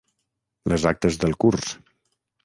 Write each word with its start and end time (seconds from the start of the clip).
Les 0.71 0.87
actes 0.91 1.19
del 1.23 1.35
curs. 1.45 1.69